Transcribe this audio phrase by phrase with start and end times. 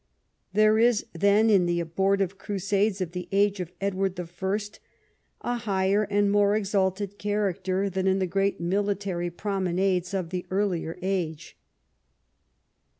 [0.51, 4.55] There is then in the abortive Crusades of the age of Edward I.
[5.41, 10.97] a higher and more exalted character than in the great military promenades of an earlier
[11.03, 11.55] age.